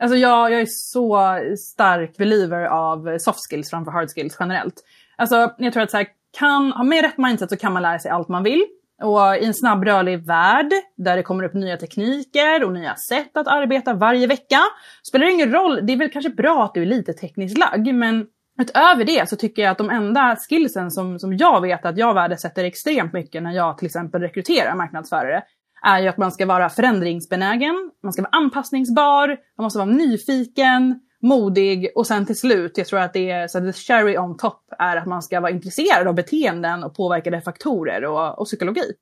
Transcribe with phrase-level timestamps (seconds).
[0.00, 4.74] Alltså jag, jag är så stark believer av soft skills framför hard skills generellt.
[5.16, 6.06] Alltså jag tror att så här,
[6.38, 8.64] kan, ha med rätt mindset så kan man lära sig allt man vill.
[9.02, 13.48] Och i en snabbrörlig värld där det kommer upp nya tekniker och nya sätt att
[13.48, 14.60] arbeta varje vecka
[15.08, 15.86] spelar det ingen roll.
[15.86, 18.26] Det är väl kanske bra att du är lite tekniskt lagd, men
[18.60, 22.14] utöver det så tycker jag att de enda skillsen som, som jag vet att jag
[22.14, 25.42] värdesätter extremt mycket när jag till exempel rekryterar marknadsförare
[25.82, 31.00] är ju att man ska vara förändringsbenägen, man ska vara anpassningsbar, man måste vara nyfiken,
[31.22, 34.62] modig och sen till slut, jag tror att det är så the cherry on top
[34.78, 38.92] är att man ska vara intresserad av beteenden och påverkade faktorer och, och psykologi.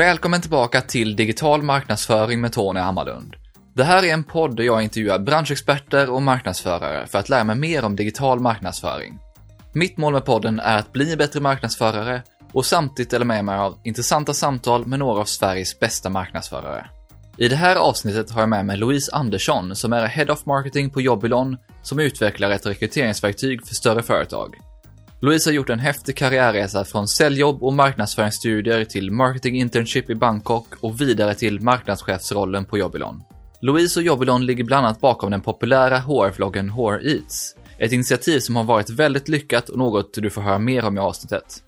[0.00, 3.36] Välkommen tillbaka till Digital marknadsföring med Tony Hammarlund.
[3.74, 7.56] Det här är en podd där jag intervjuar branschexperter och marknadsförare för att lära mig
[7.56, 9.18] mer om digital marknadsföring.
[9.72, 13.58] Mitt mål med podden är att bli en bättre marknadsförare och samtidigt dela med mig
[13.58, 16.86] av intressanta samtal med några av Sveriges bästa marknadsförare.
[17.36, 20.90] I det här avsnittet har jag med mig Louise Andersson som är Head of Marketing
[20.90, 24.54] på Jobbilon som utvecklar ett rekryteringsverktyg för större företag.
[25.22, 30.66] Louise har gjort en häftig karriärresa från säljjobb och marknadsföringsstudier till marketing internship i Bangkok
[30.80, 33.22] och vidare till marknadschefsrollen på Jobilon.
[33.60, 38.56] Louise och Jobilon ligger bland annat bakom den populära HR-vloggen HR Eats, ett initiativ som
[38.56, 41.62] har varit väldigt lyckat och något du får höra mer om i avsnittet.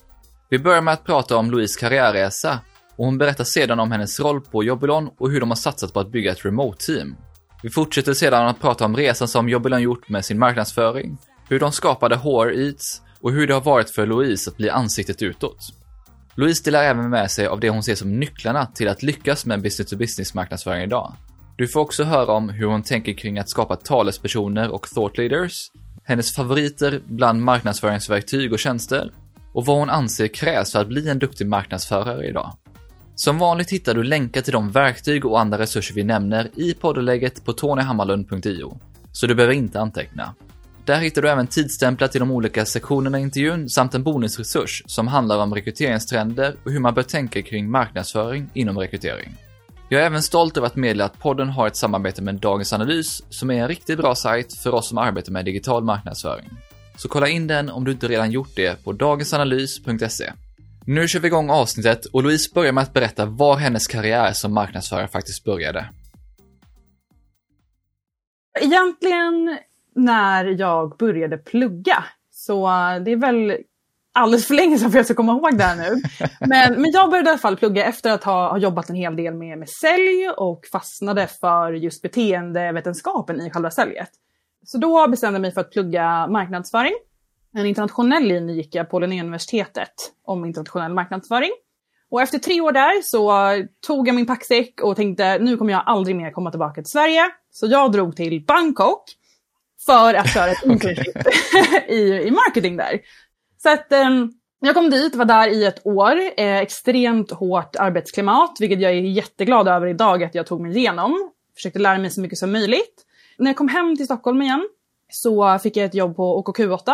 [0.51, 2.61] Vi börjar med att prata om Louises karriärresa
[2.97, 6.01] och hon berättar sedan om hennes roll på Jobilon och hur de har satsat på
[6.01, 7.17] att bygga ett remote-team.
[7.63, 11.73] Vi fortsätter sedan att prata om resan som Jobilon gjort med sin marknadsföring, hur de
[11.73, 15.73] skapade HR Eats och hur det har varit för Louise att bli ansiktet utåt.
[16.35, 19.63] Louise delar även med sig av det hon ser som nycklarna till att lyckas med
[19.63, 21.13] business-to-business marknadsföring idag.
[21.57, 25.71] Du får också höra om hur hon tänker kring att skapa talespersoner och thought leaders,
[26.05, 29.13] hennes favoriter bland marknadsföringsverktyg och tjänster
[29.53, 32.57] och vad hon anser krävs för att bli en duktig marknadsförare idag.
[33.15, 37.45] Som vanligt hittar du länkar till de verktyg och andra resurser vi nämner i poddelägget
[37.45, 38.81] på tonyhammarlund.io,
[39.13, 40.35] så du behöver inte anteckna.
[40.85, 45.09] Där hittar du även tidsstämplar till de olika sektionerna i intervjun samt en bonusresurs som
[45.09, 49.37] handlar om rekryteringstrender och hur man bör tänka kring marknadsföring inom rekrytering.
[49.89, 53.23] Jag är även stolt över att meddela att podden har ett samarbete med Dagens Analys
[53.31, 56.51] som är en riktigt bra sajt för oss som arbetar med digital marknadsföring.
[56.97, 60.33] Så kolla in den om du inte redan gjort det på dagensanalys.se.
[60.87, 64.55] Nu kör vi igång avsnittet och Louise börjar med att berätta var hennes karriär som
[64.55, 65.89] marknadsförare faktiskt började.
[68.61, 69.59] Egentligen
[69.95, 72.05] när jag började plugga.
[72.31, 72.67] Så
[73.05, 73.57] det är väl
[74.13, 76.03] alldeles för länge sedan för att jag ska komma ihåg det här nu.
[76.41, 79.17] Men, men jag började i alla fall plugga efter att ha, ha jobbat en hel
[79.17, 84.11] del med, med sälj och fastnade för just beteendevetenskapen i själva säljet.
[84.65, 86.93] Så då bestämde jag mig för att plugga marknadsföring.
[87.55, 89.93] En internationell linje gick jag på Linnéuniversitetet
[90.25, 91.51] om internationell marknadsföring.
[92.11, 93.33] Och efter tre år där så
[93.87, 97.31] tog jag min packsäck och tänkte nu kommer jag aldrig mer komma tillbaka till Sverige.
[97.51, 99.05] Så jag drog till Bangkok
[99.87, 101.17] för att köra ett internship
[101.89, 103.01] i, i marketing där.
[103.63, 106.17] Så att um, jag kom dit, var där i ett år.
[106.37, 111.31] Eh, extremt hårt arbetsklimat, vilket jag är jätteglad över idag att jag tog mig igenom.
[111.55, 113.07] Försökte lära mig så mycket som möjligt.
[113.39, 114.69] När jag kom hem till Stockholm igen
[115.11, 116.93] så fick jag ett jobb på OKQ8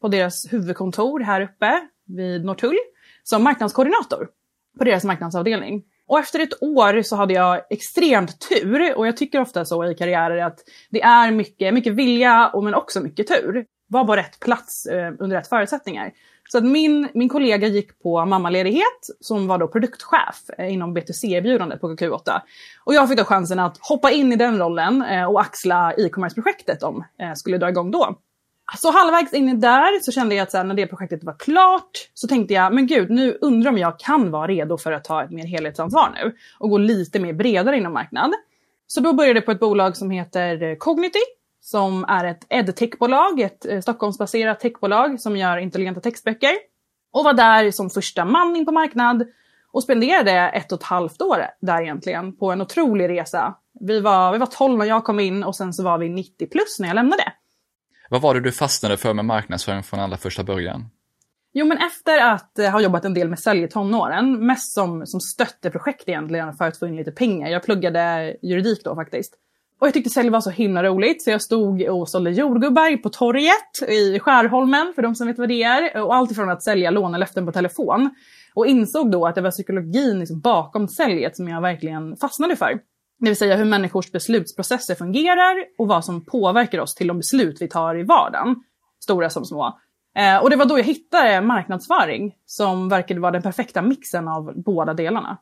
[0.00, 2.78] på deras huvudkontor här uppe vid Norrtull
[3.22, 4.28] som marknadskoordinator
[4.78, 5.82] på deras marknadsavdelning.
[6.08, 9.94] Och efter ett år så hade jag extremt tur och jag tycker ofta så i
[9.94, 10.58] karriärer att
[10.90, 13.64] det är mycket, mycket vilja och men också mycket tur.
[13.90, 16.12] Var på rätt plats eh, under rätt förutsättningar.
[16.48, 21.80] Så att min, min kollega gick på mammaledighet som var då produktchef eh, inom B2C-erbjudandet
[21.80, 22.40] på KQ8.
[22.84, 26.80] Och jag fick då chansen att hoppa in i den rollen eh, och axla e-commerce-projektet
[26.80, 28.18] de eh, skulle dra igång då.
[28.76, 32.10] Så halvvägs in där så kände jag att så här, när det projektet var klart
[32.14, 35.24] så tänkte jag, men gud, nu undrar om jag kan vara redo för att ta
[35.24, 38.32] ett mer helhetsansvar nu och gå lite mer bredare inom marknad.
[38.86, 41.20] Så då började jag på ett bolag som heter eh, Cognity
[41.60, 46.52] som är ett edtechbolag, ett eh, Stockholmsbaserat techbolag som gör intelligenta textböcker.
[47.12, 49.26] Och var där som första man in på marknad
[49.72, 53.54] och spenderade ett och ett halvt år där egentligen på en otrolig resa.
[53.80, 56.46] Vi var, vi var 12 när jag kom in och sen så var vi 90
[56.46, 57.32] plus när jag lämnade.
[58.08, 60.90] Vad var det du fastnade för med marknadsföring från allra första början?
[61.52, 65.06] Jo, men efter att eh, ha jobbat en del med sälj i tonåren, mest som,
[65.06, 67.48] som stötteprojekt egentligen för att få in lite pengar.
[67.48, 69.34] Jag pluggade juridik då faktiskt.
[69.80, 73.08] Och jag tyckte sälj var så himla roligt så jag stod och sålde jordgubbar på
[73.08, 76.02] torget i Skärholmen, för de som vet vad det är.
[76.02, 78.10] Och allt ifrån att sälja lånelöften på telefon.
[78.54, 82.80] Och insåg då att det var psykologin liksom bakom säljet som jag verkligen fastnade för.
[83.18, 87.56] Det vill säga hur människors beslutsprocesser fungerar och vad som påverkar oss till de beslut
[87.60, 88.56] vi tar i vardagen.
[89.02, 89.78] Stora som små.
[90.16, 94.62] Eh, och det var då jag hittade marknadsföring som verkade vara den perfekta mixen av
[94.62, 95.38] båda delarna.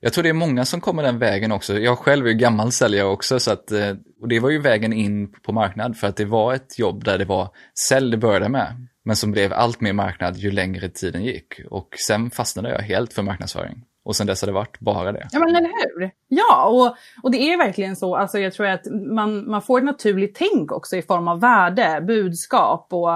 [0.00, 1.78] Jag tror det är många som kommer den vägen också.
[1.78, 3.90] Jag själv är ju gammal säljare också, så att, eh,
[4.20, 7.18] och det var ju vägen in på marknad för att det var ett jobb där
[7.18, 7.48] det var
[7.88, 11.60] sälj det började med, men som blev allt mer marknad ju längre tiden gick.
[11.70, 13.84] Och sen fastnade jag helt för marknadsföring.
[14.04, 15.28] Och sen dess har det varit bara det.
[15.32, 16.10] Ja, men eller hur?
[16.28, 18.16] Ja, och, och det är verkligen så.
[18.16, 22.04] Alltså, jag tror att man, man får ett naturligt tänk också i form av värde,
[22.06, 23.10] budskap och,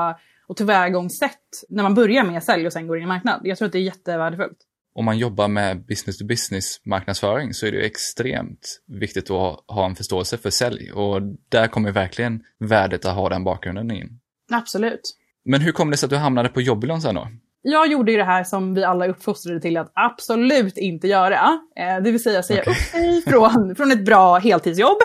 [0.46, 3.40] och tillvägagångssätt när man börjar med sälj och sen går in i marknad.
[3.44, 4.58] Jag tror att det är jättevärdefullt
[4.99, 9.87] om man jobbar med business to business marknadsföring så är det extremt viktigt att ha
[9.87, 14.20] en förståelse för sälj och där kommer verkligen värdet att ha den bakgrunden in.
[14.52, 15.00] Absolut.
[15.44, 17.29] Men hur kom det sig att du hamnade på Jobbilon sen då?
[17.62, 21.60] Jag gjorde ju det här som vi alla uppfostrade till att absolut inte göra.
[21.76, 22.72] Eh, det vill säga säga okay.
[22.72, 24.99] upp mig från, från ett bra heltidsjobb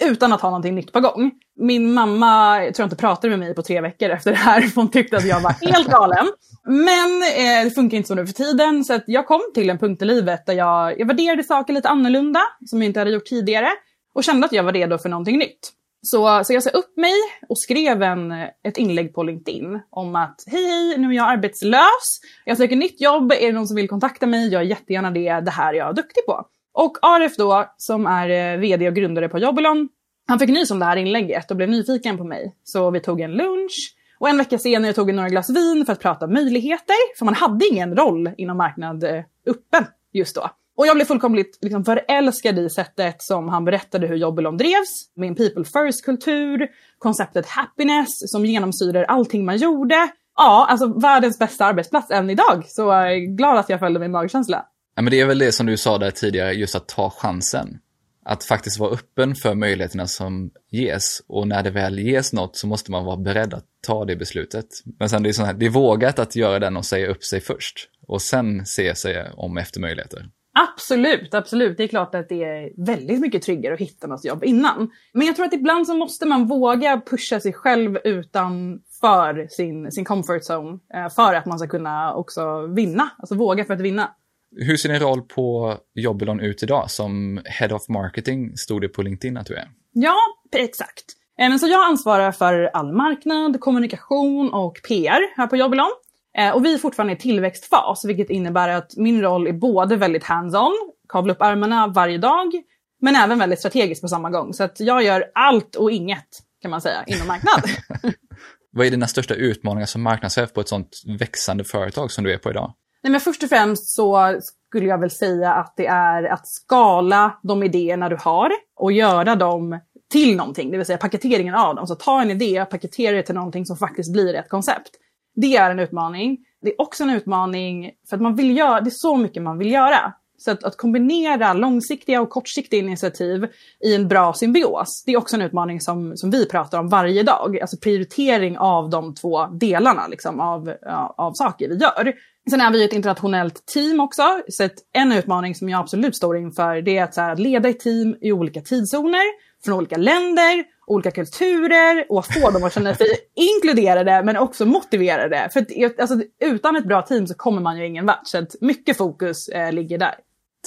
[0.00, 1.30] utan att ha någonting nytt på gång.
[1.56, 4.80] Min mamma tror jag inte pratade med mig på tre veckor efter det här, för
[4.80, 6.26] hon tyckte att jag var helt galen.
[6.64, 9.78] Men eh, det funkar inte så nu för tiden, så att jag kom till en
[9.78, 13.26] punkt i livet där jag, jag värderade saker lite annorlunda, som jag inte hade gjort
[13.26, 13.68] tidigare,
[14.14, 15.72] och kände att jag var redo för någonting nytt.
[16.02, 17.14] Så, så jag sa upp mig
[17.48, 18.32] och skrev en,
[18.62, 23.00] ett inlägg på LinkedIn om att hej hej, nu är jag arbetslös, jag söker nytt
[23.00, 25.78] jobb, är det någon som vill kontakta mig, jag är jättegärna det, det här är
[25.78, 26.46] jag duktig på.
[26.72, 29.88] Och Aref då, som är eh, vd och grundare på Jobbilon,
[30.28, 32.56] han fick nys om det här inlägget och blev nyfiken på mig.
[32.64, 35.92] Så vi tog en lunch och en vecka senare tog vi några glas vin för
[35.92, 37.18] att prata möjligheter.
[37.18, 40.50] För man hade ingen roll inom marknad eh, öppen just då.
[40.80, 45.10] Och jag blev fullkomligt liksom, förälskad i sättet som han berättade hur Jobbilon drevs.
[45.16, 46.68] Med en people first-kultur,
[46.98, 50.08] konceptet happiness som genomsyrar allting man gjorde.
[50.36, 52.64] Ja, alltså världens bästa arbetsplats än idag.
[52.66, 54.66] Så jag är glad att jag följde min magkänsla.
[54.96, 57.78] Ja, men det är väl det som du sa där tidigare, just att ta chansen.
[58.24, 61.22] Att faktiskt vara öppen för möjligheterna som ges.
[61.28, 64.66] Och när det väl ges något så måste man vara beredd att ta det beslutet.
[64.98, 67.40] Men sen det är, här, det är vågat att göra den och säga upp sig
[67.40, 67.88] först.
[68.06, 70.26] Och sen se sig om efter möjligheter.
[70.52, 71.76] Absolut, absolut.
[71.76, 74.90] Det är klart att det är väldigt mycket tryggare att hitta något jobb innan.
[75.12, 80.04] Men jag tror att ibland så måste man våga pusha sig själv utanför sin, sin
[80.04, 80.78] comfort zone.
[80.94, 83.10] Eh, för att man ska kunna också vinna.
[83.18, 84.10] Alltså våga för att vinna.
[84.56, 86.90] Hur ser din roll på Jobbilon ut idag?
[86.90, 89.68] Som Head of Marketing stod det på LinkedIn att du är.
[89.92, 90.16] Ja,
[90.56, 91.04] exakt.
[91.40, 95.90] Eh, så jag ansvarar för all marknad, kommunikation och PR här på Jobbilon.
[96.38, 100.24] Eh, och vi är fortfarande i tillväxtfas, vilket innebär att min roll är både väldigt
[100.24, 100.72] hands-on,
[101.08, 102.52] kavla upp armarna varje dag,
[103.00, 104.54] men även väldigt strategisk på samma gång.
[104.54, 106.28] Så att jag gör allt och inget,
[106.62, 107.62] kan man säga, inom marknad.
[108.72, 112.38] Vad är dina största utmaningar som marknadschef på ett sånt växande företag som du är
[112.38, 112.74] på idag?
[113.02, 117.38] Nej, men först och främst så skulle jag väl säga att det är att skala
[117.42, 119.80] de idéerna du har och göra dem
[120.10, 121.86] till någonting, det vill säga paketeringen av dem.
[121.86, 124.90] Så ta en idé, och paketera det till någonting som faktiskt blir ett koncept.
[125.34, 126.38] Det är en utmaning.
[126.62, 129.58] Det är också en utmaning för att man vill göra, det är så mycket man
[129.58, 130.12] vill göra.
[130.38, 133.46] Så att, att, kombinera långsiktiga och kortsiktiga initiativ
[133.84, 137.22] i en bra symbios, det är också en utmaning som, som vi pratar om varje
[137.22, 137.60] dag.
[137.60, 140.74] Alltså prioritering av de två delarna liksom, av,
[141.16, 142.14] av saker vi gör.
[142.50, 146.36] Sen är vi ett internationellt team också, så att en utmaning som jag absolut står
[146.36, 149.24] inför det är att, så här, att leda ett team i olika tidszoner,
[149.64, 155.48] från olika länder, olika kulturer och få dem att känna sig inkluderade men också motiverade.
[155.52, 158.56] För att, alltså, utan ett bra team så kommer man ju ingen vart, så att
[158.60, 160.14] mycket fokus eh, ligger där.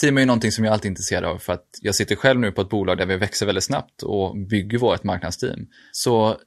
[0.02, 2.40] Team är ju någonting som jag alltid är intresserad av för att jag sitter själv
[2.40, 5.68] nu på ett bolag där vi växer väldigt snabbt och bygger vårt marknadsteam.
[5.92, 6.38] Så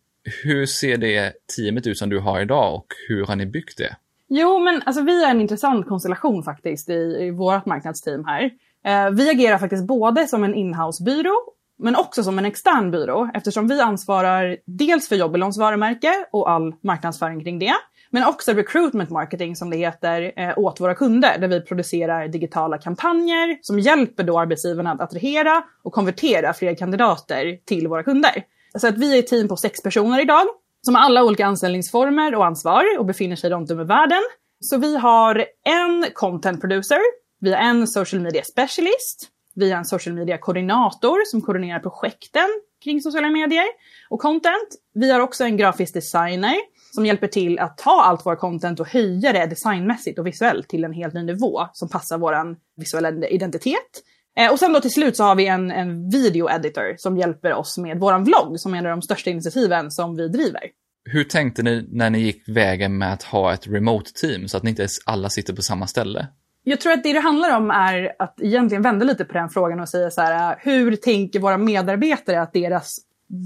[0.45, 3.97] hur ser det teamet ut som du har idag och hur har ni byggt det?
[4.29, 8.51] Jo, men alltså, vi är en intressant konstellation faktiskt i, i vårt marknadsteam här.
[8.85, 13.69] Eh, vi agerar faktiskt både som en inhousebyrå men också som en extern byrå eftersom
[13.69, 17.75] vi ansvarar dels för Jobbilons varumärke och all marknadsföring kring det.
[18.11, 22.79] Men också recruitment marketing som det heter eh, åt våra kunder där vi producerar digitala
[22.79, 28.45] kampanjer som hjälper då arbetsgivarna att attrahera och konvertera fler kandidater till våra kunder.
[28.79, 30.47] Så att vi är ett team på sex personer idag
[30.83, 34.23] som har alla olika anställningsformer och ansvar och befinner sig runt om i världen.
[34.61, 36.99] Så vi har en content producer,
[37.41, 42.49] vi har en social media specialist, vi har en social media-koordinator som koordinerar projekten
[42.85, 43.65] kring sociala medier
[44.11, 44.69] och content.
[44.95, 46.57] Vi har också en grafisk designer
[46.95, 50.85] som hjälper till att ta allt vår content och höja det designmässigt och visuellt till
[50.85, 54.03] en helt ny nivå som passar vår visuella identitet.
[54.39, 57.55] Eh, och sen då till slut så har vi en, en video editor som hjälper
[57.55, 60.63] oss med våran vlogg som är en av de största initiativen som vi driver.
[61.05, 64.63] Hur tänkte ni när ni gick vägen med att ha ett remote team så att
[64.63, 66.27] ni inte alla sitter på samma ställe?
[66.69, 69.81] Jag tror att det det handlar om är att egentligen vända lite på den frågan
[69.81, 72.97] och säga så här, hur tänker våra medarbetare att deras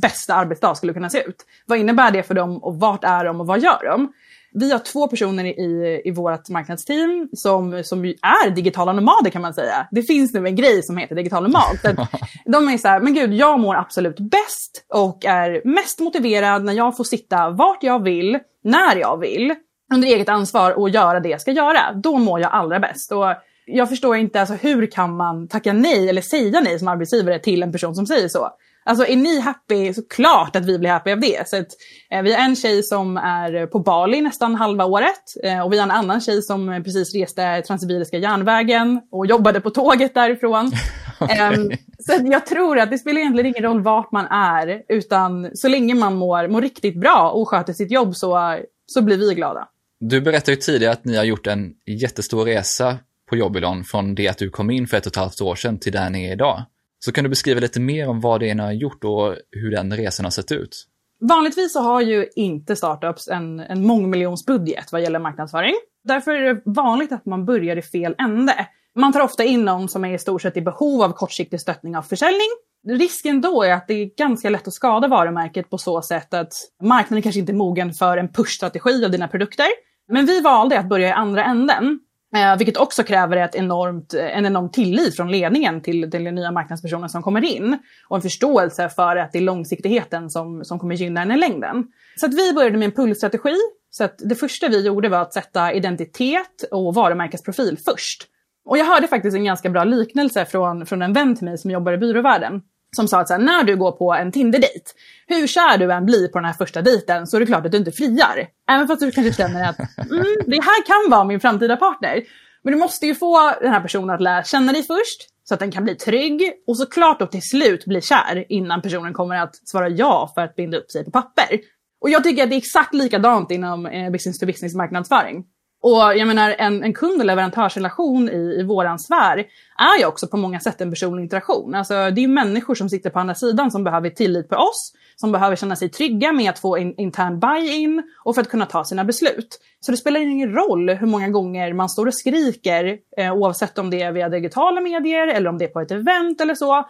[0.02, 1.36] bästa arbetsdag skulle kunna se ut?
[1.66, 4.12] Vad innebär det för dem och vart är de och vad gör de?
[4.52, 9.54] Vi har två personer i, i vårt marknadsteam som, som är digitala nomader kan man
[9.54, 9.88] säga.
[9.90, 11.78] Det finns nu en grej som heter digital nomad.
[12.44, 16.72] de är så här, men gud, jag mår absolut bäst och är mest motiverad när
[16.72, 19.54] jag får sitta vart jag vill, när jag vill,
[19.94, 21.92] under eget ansvar och göra det jag ska göra.
[21.94, 23.12] Då mår jag allra bäst.
[23.12, 23.26] Och
[23.66, 27.62] jag förstår inte, alltså, hur kan man tacka nej eller säga nej som arbetsgivare till
[27.62, 28.50] en person som säger så?
[28.84, 31.48] Alltså är ni happy så klart att vi blir happy av det.
[31.48, 31.66] Så att,
[32.10, 35.78] eh, vi har en tjej som är på Bali nästan halva året eh, och vi
[35.78, 40.72] har en annan tjej som precis reste Transsibiriska järnvägen och jobbade på tåget därifrån.
[41.20, 41.56] okay.
[41.56, 45.68] um, så jag tror att det spelar egentligen ingen roll vart man är utan så
[45.68, 49.68] länge man mår, mår riktigt bra och sköter sitt jobb så, så blir vi glada.
[50.00, 54.28] Du berättade ju tidigare att ni har gjort en jättestor resa på Jobbilon från det
[54.28, 56.32] att du kom in för ett och ett halvt år sedan till där ni är
[56.32, 56.62] idag.
[56.98, 59.70] Så kan du beskriva lite mer om vad det är ni har gjort och hur
[59.70, 60.86] den resan har sett ut?
[61.20, 65.74] Vanligtvis så har ju inte startups en, en mångmiljonsbudget vad gäller marknadsföring.
[66.04, 68.66] Därför är det vanligt att man börjar i fel ände.
[68.94, 71.96] Man tar ofta in någon som är i stort sett i behov av kortsiktig stöttning
[71.96, 72.48] av försäljning.
[72.88, 76.52] Risken då är att det är ganska lätt att skada varumärket på så sätt att
[76.82, 79.66] marknaden kanske inte är mogen för en push-strategi av dina produkter.
[80.10, 82.00] Men vi valde att börja i andra änden
[82.36, 86.34] Eh, vilket också kräver ett enormt, eh, en enorm tillit från ledningen till, till den
[86.34, 87.78] nya marknadspersonen som kommer in.
[88.08, 91.86] Och en förståelse för att det är långsiktigheten som, som kommer gynna en i längden.
[92.16, 93.54] Så att vi började med en pullstrategi.
[93.90, 98.26] Så att det första vi gjorde var att sätta identitet och varumärkesprofil först.
[98.64, 101.70] Och jag hörde faktiskt en ganska bra liknelse från, från en vän till mig som
[101.70, 102.62] jobbar i byråvärlden
[102.96, 104.90] som sa att så här, när du går på en Tinder-dejt,
[105.26, 107.72] hur kär du än blir på den här första dejten så är det klart att
[107.72, 108.48] du inte friar.
[108.70, 109.78] Även fast du kanske känner att
[110.10, 112.22] mm, det här kan vara min framtida partner.
[112.62, 115.60] Men du måste ju få den här personen att lära känna dig först, så att
[115.60, 119.68] den kan bli trygg och såklart då till slut bli kär innan personen kommer att
[119.68, 121.60] svara ja för att binda upp sig på papper.
[122.00, 125.44] Och jag tycker att det är exakt likadant inom eh, business to business marknadsföring.
[125.82, 129.38] Och jag menar en, en kund och leverantörsrelation i, i våran sfär
[129.78, 131.74] är ju också på många sätt en personlig interaktion.
[131.74, 135.32] Alltså det är människor som sitter på andra sidan som behöver tillit på oss, som
[135.32, 138.84] behöver känna sig trygga med att få in, intern buy-in och för att kunna ta
[138.84, 139.60] sina beslut.
[139.80, 143.90] Så det spelar ingen roll hur många gånger man står och skriker, eh, oavsett om
[143.90, 146.84] det är via digitala medier eller om det är på ett event eller så,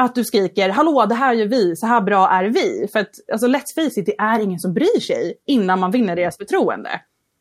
[0.00, 2.88] att du skriker “Hallå, det här gör vi, så här bra är vi”.
[2.92, 6.16] För att alltså, let's face it, det är ingen som bryr sig innan man vinner
[6.16, 6.90] deras förtroende.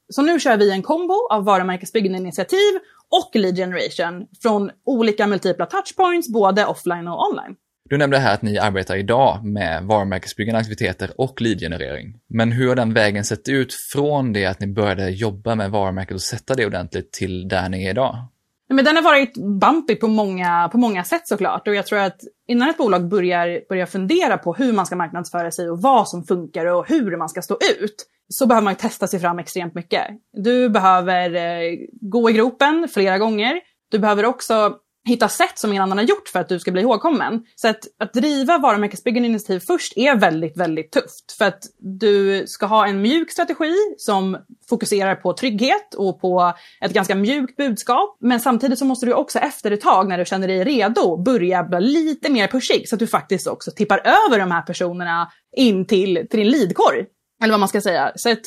[0.10, 5.66] Så nu kör vi en kombo av varumärkesbyggande initiativ och lead generation från olika multipla
[5.66, 7.56] touchpoints, både offline och online.
[7.90, 12.14] Du nämnde här att ni arbetar idag med varumärkesbyggande aktiviteter och lead-generering.
[12.30, 16.16] Men hur har den vägen sett ut från det att ni började jobba med varumärket
[16.16, 18.28] och sätta det ordentligt till där ni är idag?
[18.70, 21.68] Men den har varit bumpy på många, på många sätt såklart.
[21.68, 25.52] Och jag tror att innan ett bolag börjar, börjar fundera på hur man ska marknadsföra
[25.52, 29.08] sig och vad som funkar och hur man ska stå ut, så behöver man testa
[29.08, 30.08] sig fram extremt mycket.
[30.34, 33.60] Du behöver eh, gå i gropen flera gånger.
[33.92, 36.82] Du behöver också hitta sätt som ingen annan har gjort för att du ska bli
[36.82, 37.44] ihågkommen.
[37.56, 41.32] Så att, att driva varumärkesbyggande initiativ först är väldigt, väldigt tufft.
[41.38, 44.38] För att du ska ha en mjuk strategi som
[44.70, 48.18] fokuserar på trygghet och på ett ganska mjukt budskap.
[48.22, 51.64] Men samtidigt så måste du också efter ett tag när du känner dig redo börja
[51.64, 55.86] bli lite mer pushig så att du faktiskt också tippar över de här personerna in
[55.86, 57.06] till, till din leadkorg.
[57.44, 58.12] Eller vad man ska säga.
[58.16, 58.42] Så att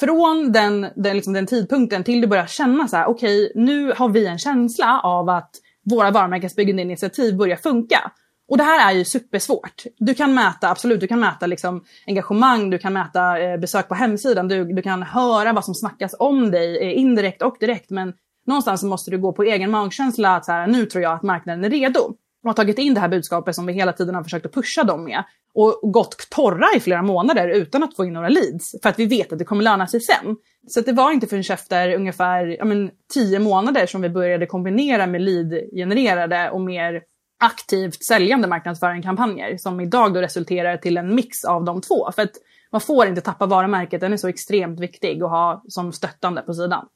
[0.00, 3.92] från den, den, liksom den tidpunkten till du börjar känna så här, okej, okay, nu
[3.96, 5.50] har vi en känsla av att
[5.90, 8.12] våra varumärkesbyggande initiativ börjar funka.
[8.48, 9.84] Och det här är ju supersvårt.
[9.98, 13.94] Du kan mäta, absolut, du kan mäta liksom engagemang, du kan mäta eh, besök på
[13.94, 17.90] hemsidan, du, du kan höra vad som snackas om dig eh, indirekt och direkt.
[17.90, 18.12] Men
[18.46, 21.22] någonstans så måste du gå på egen magkänsla att så här, nu tror jag att
[21.22, 22.14] marknaden är redo.
[22.44, 24.84] Och har tagit in det här budskapet som vi hela tiden har försökt att pusha
[24.84, 25.24] dem med
[25.54, 28.74] och gått torra i flera månader utan att få in några leads.
[28.82, 30.36] För att vi vet att det kommer löna sig sen.
[30.68, 35.06] Så det var inte förrän efter ungefär ja, men, tio månader som vi började kombinera
[35.06, 37.02] med lead-genererade och mer
[37.44, 42.12] aktivt säljande marknadsföringskampanjer som idag då resulterar till en mix av de två.
[42.12, 42.32] För att
[42.72, 46.54] man får inte tappa varumärket, den är så extremt viktig att ha som stöttande på
[46.54, 46.86] sidan.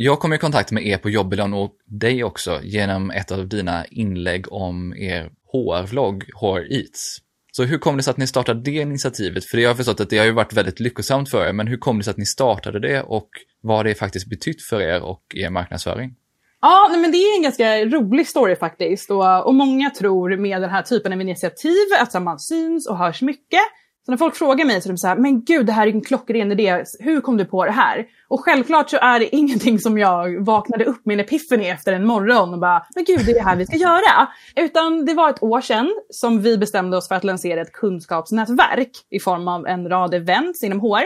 [0.00, 3.84] Jag kom i kontakt med er på Jobbilon och dig också genom ett av dina
[3.86, 7.18] inlägg om er HR-vlogg HR Eats.
[7.52, 9.44] Så hur kom det sig att ni startade det initiativet?
[9.44, 11.76] För jag har förstått att det har ju varit väldigt lyckosamt för er, men hur
[11.76, 13.28] kom det sig att ni startade det och
[13.60, 16.14] vad det faktiskt betytt för er och er marknadsföring?
[16.60, 19.10] Ja, men det är en ganska rolig story faktiskt.
[19.10, 23.22] Och, och många tror med den här typen av initiativ att man syns och hörs
[23.22, 23.62] mycket.
[24.08, 25.90] Så när folk frågar mig så är de så här, men gud det här är
[25.90, 28.06] en klockren idé, hur kom du på det här?
[28.28, 32.06] Och självklart så är det ingenting som jag vaknade upp med en epiphany efter en
[32.06, 34.28] morgon och bara, men gud det är det här vi ska göra.
[34.56, 38.90] Utan det var ett år sedan som vi bestämde oss för att lansera ett kunskapsnätverk
[39.10, 41.04] i form av en rad events inom HR.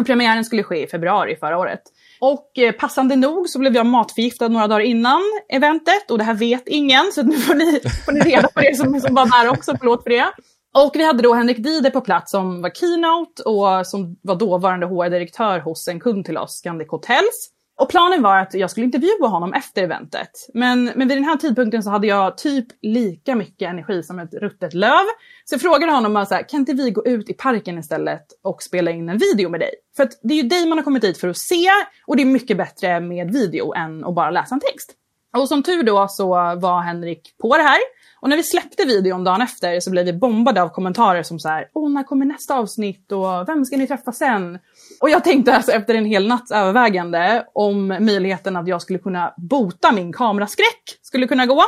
[0.00, 1.82] Och premiären skulle ske i februari förra året.
[2.20, 6.34] Och eh, passande nog så blev jag matförgiftad några dagar innan eventet och det här
[6.34, 9.50] vet ingen så nu får ni, får ni reda på det som, som var där
[9.50, 10.26] också, förlåt för det.
[10.74, 14.86] Och vi hade då Henrik Dider på plats som var keynote och som var dåvarande
[14.86, 17.50] HR-direktör hos en kund till oss, Scandic Hotels.
[17.78, 20.30] Och planen var att jag skulle intervjua honom efter eventet.
[20.54, 24.34] Men, men vid den här tidpunkten så hade jag typ lika mycket energi som ett
[24.34, 25.04] ruttet löv.
[25.44, 28.62] Så jag frågade honom så här, kan inte vi gå ut i parken istället och
[28.62, 29.70] spela in en video med dig?
[29.96, 31.68] För att det är ju dig man har kommit dit för att se
[32.06, 34.94] och det är mycket bättre med video än att bara läsa en text.
[35.36, 37.78] Och som tur då så var Henrik på det här.
[38.20, 41.48] Och när vi släppte videon dagen efter så blev vi bombade av kommentarer som så
[41.48, 44.58] här, åh när kommer nästa avsnitt och vem ska ni träffa sen?
[45.00, 49.34] Och jag tänkte alltså efter en hel natts övervägande om möjligheten att jag skulle kunna
[49.36, 51.62] bota min kameraskräck skulle kunna gå.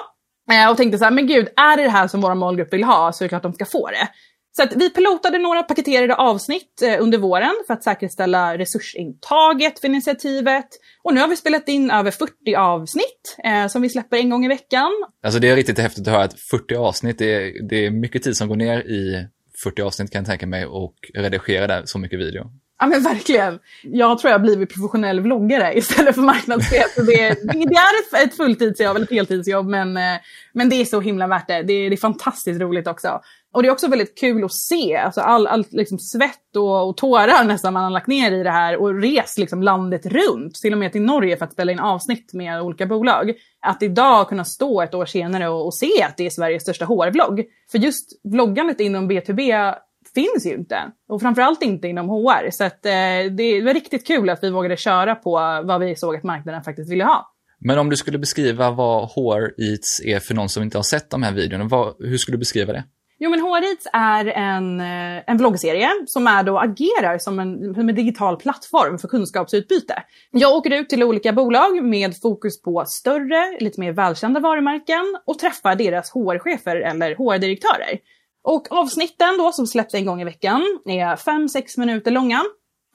[0.50, 2.84] Eh, och tänkte så här, men gud, är det det här som våra målgrupp vill
[2.84, 4.08] ha så är det klart de ska få det.
[4.56, 9.88] Så att vi pilotade några paketerade avsnitt eh, under våren för att säkerställa resursintaget för
[9.88, 10.66] initiativet.
[11.02, 14.44] Och nu har vi spelat in över 40 avsnitt eh, som vi släpper en gång
[14.44, 14.90] i veckan.
[15.22, 18.22] Alltså det är riktigt häftigt att höra att 40 avsnitt, det är, det är mycket
[18.22, 19.26] tid som går ner i
[19.62, 22.50] 40 avsnitt kan jag tänka mig och redigera där så mycket video.
[22.82, 23.58] Ja men verkligen.
[23.82, 26.94] Jag tror jag har blivit professionell vloggare istället för marknadschef.
[26.96, 27.04] Det,
[27.52, 30.20] det, är ett, ett fulltidsjobb eller ett heltidsjobb men, eh,
[30.52, 31.62] men det är så himla värt det.
[31.62, 31.88] det.
[31.88, 33.20] Det är fantastiskt roligt också.
[33.52, 36.96] Och det är också väldigt kul att se, alltså all, all liksom svett och, och
[36.96, 40.72] tårar nästan man har lagt ner i det här och rest liksom landet runt, till
[40.72, 43.32] och med till Norge för att spela in avsnitt med olika bolag.
[43.66, 46.84] Att idag kunna stå ett år senare och, och se att det är Sveriges största
[46.84, 47.44] HR-vlogg.
[47.70, 49.74] För just vloggandet inom B2B
[50.14, 50.76] finns ju inte.
[51.08, 52.50] Och framförallt inte inom HR.
[52.50, 55.30] Så att, eh, det var riktigt kul att vi vågade köra på
[55.64, 57.28] vad vi såg att marknaden faktiskt ville ha.
[57.58, 61.10] Men om du skulle beskriva vad HR Eats är för någon som inte har sett
[61.10, 62.84] de här videorna, vad, hur skulle du beskriva det?
[63.24, 67.88] Jo men HR är en, eh, en vloggserie som är då agerar som en, som
[67.88, 70.02] en digital plattform för kunskapsutbyte.
[70.30, 75.38] Jag åker ut till olika bolag med fokus på större, lite mer välkända varumärken och
[75.38, 77.98] träffar deras HR-chefer eller HR-direktörer.
[78.44, 82.42] Och avsnitten då som släpps en gång i veckan är 5-6 minuter långa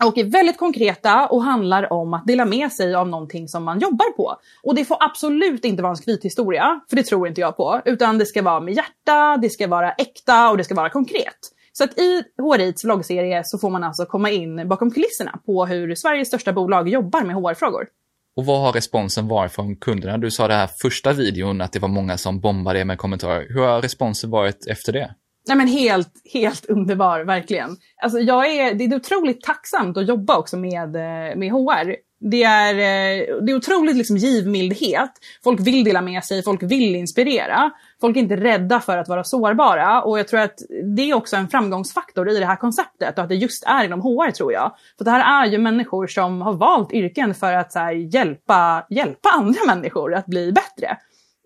[0.05, 3.79] och är väldigt konkreta och handlar om att dela med sig av någonting som man
[3.79, 4.36] jobbar på.
[4.63, 7.81] Och det får absolut inte vara en skrythistoria, för det tror inte jag på.
[7.86, 11.38] Utan det ska vara med hjärta, det ska vara äkta och det ska vara konkret.
[11.73, 15.95] Så att i HRIs vloggserie så får man alltså komma in bakom kulisserna på hur
[15.95, 17.88] Sveriges största bolag jobbar med HR-frågor.
[18.36, 20.17] Och vad har responsen varit från kunderna?
[20.17, 23.47] Du sa det här första videon att det var många som bombade med kommentarer.
[23.49, 25.15] Hur har responsen varit efter det?
[25.47, 27.77] Nej men helt, helt underbar, verkligen.
[28.01, 31.95] Alltså jag är, det är otroligt tacksamt att jobba också med, eh, med HR.
[32.19, 35.12] Det är, eh, det är otroligt liksom givmildhet.
[35.43, 37.71] Folk vill dela med sig, folk vill inspirera.
[38.01, 40.60] Folk är inte rädda för att vara sårbara och jag tror att
[40.95, 44.01] det är också en framgångsfaktor i det här konceptet och att det just är inom
[44.01, 44.75] HR tror jag.
[44.97, 48.86] För det här är ju människor som har valt yrken för att så här, hjälpa,
[48.89, 50.97] hjälpa andra människor att bli bättre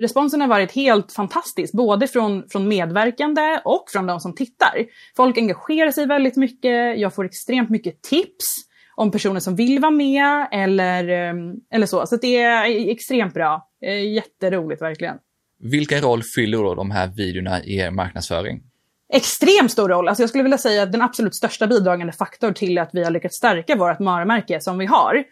[0.01, 4.85] responsen har varit helt fantastisk, både från, från medverkande och från de som tittar.
[5.15, 8.45] Folk engagerar sig väldigt mycket, jag får extremt mycket tips
[8.95, 12.05] om personer som vill vara med eller, ehm, eller så.
[12.07, 13.67] Så det är extremt bra.
[14.15, 15.15] Jätteroligt verkligen.
[15.59, 18.61] Vilken roll fyller då de här videorna i er marknadsföring?
[19.13, 20.07] extremt stor roll.
[20.07, 23.11] Alltså jag skulle vilja säga att den absolut största bidragande faktor till att vi har
[23.11, 25.23] lyckats stärka vårt varumärke som vi har.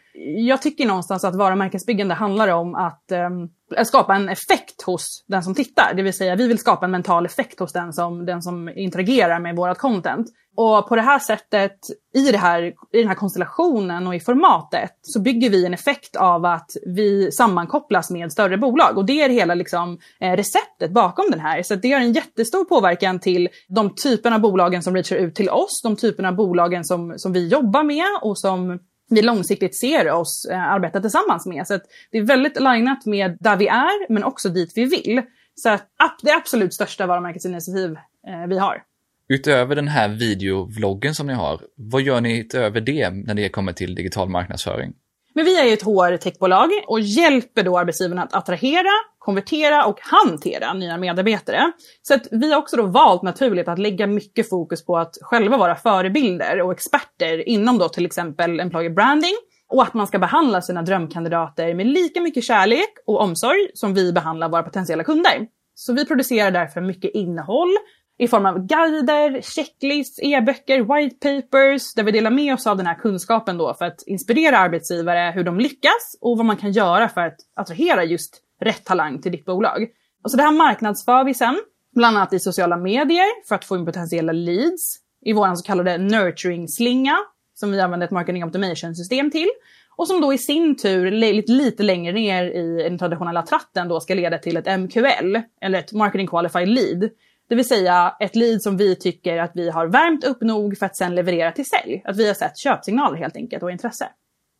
[0.47, 3.49] Jag tycker någonstans att varumärkesbyggande handlar om att um,
[3.85, 5.93] skapa en effekt hos den som tittar.
[5.93, 9.39] Det vill säga vi vill skapa en mental effekt hos den som, den som interagerar
[9.39, 10.27] med vårt content.
[10.55, 11.77] Och på det här sättet,
[12.13, 16.15] i, det här, i den här konstellationen och i formatet, så bygger vi en effekt
[16.15, 18.97] av att vi sammankopplas med större bolag.
[18.97, 21.63] Och det är hela liksom, eh, receptet bakom den här.
[21.63, 25.49] Så det har en jättestor påverkan till de typerna av bolagen som reachar ut till
[25.49, 30.11] oss, de typerna av bolagen som, som vi jobbar med och som vi långsiktigt ser
[30.11, 31.67] oss eh, arbeta tillsammans med.
[31.67, 31.79] Så
[32.11, 35.21] det är väldigt alignat med där vi är, men också dit vi vill.
[35.55, 37.91] Så att, det absolut största varumärkesinitiativ
[38.27, 38.83] eh, vi har.
[39.29, 43.73] Utöver den här videovloggen som ni har, vad gör ni utöver det när det kommer
[43.73, 44.93] till digital marknadsföring?
[45.33, 50.73] Men vi är ju ett HR-techbolag och hjälper då arbetsgivarna att attrahera, konvertera och hantera
[50.73, 51.71] nya medarbetare.
[52.01, 55.57] Så att vi har också då valt naturligt att lägga mycket fokus på att själva
[55.57, 59.35] vara förebilder och experter inom då till exempel employer branding,
[59.69, 64.13] och att man ska behandla sina drömkandidater med lika mycket kärlek och omsorg som vi
[64.13, 65.47] behandlar våra potentiella kunder.
[65.75, 67.69] Så vi producerar därför mycket innehåll
[68.19, 72.85] i form av guider, checklists, e-böcker, white papers där vi delar med oss av den
[72.85, 77.09] här kunskapen då för att inspirera arbetsgivare hur de lyckas och vad man kan göra
[77.09, 79.87] för att attrahera just rätt talang till ditt bolag.
[80.23, 81.59] Och så det här marknadsför vi sen,
[81.95, 85.97] bland annat i sociala medier för att få in potentiella leads, i vår så kallade
[85.97, 87.17] nurturing-slinga
[87.53, 89.49] som vi använder ett marketing automation-system till.
[89.97, 91.11] Och som då i sin tur
[91.47, 95.93] lite längre ner i den traditionella tratten då ska leda till ett MQL, eller ett
[95.93, 97.09] marketing qualified lead.
[97.49, 100.85] Det vill säga ett lead som vi tycker att vi har värmt upp nog för
[100.85, 102.01] att sen leverera till sälj.
[102.05, 104.07] Att vi har sett köpsignaler helt enkelt och intresse.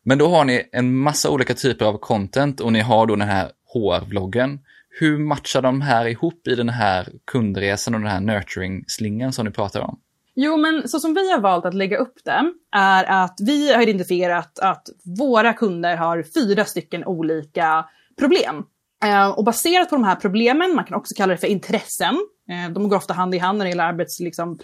[0.04, 3.28] Men då har ni en massa olika typer av content och ni har då den
[3.28, 4.58] här HR-vloggen.
[5.00, 9.50] Hur matchar de här ihop i den här kundresan och den här nurturing-slingan som ni
[9.52, 10.00] pratar om?
[10.34, 13.82] Jo, men så som vi har valt att lägga upp det är att vi har
[13.82, 17.84] identifierat att våra kunder har fyra stycken olika
[18.18, 18.64] problem.
[19.04, 22.16] Eh, och baserat på de här problemen, man kan också kalla det för intressen,
[22.50, 24.58] Eh, de går ofta hand i hand när det gäller arbetsplats, liksom,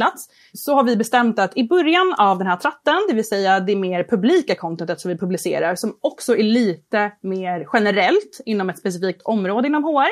[0.53, 3.77] så har vi bestämt att i början av den här tratten, det vill säga det
[3.77, 9.23] mer publika contentet som vi publicerar, som också är lite mer generellt inom ett specifikt
[9.23, 10.11] område inom HR,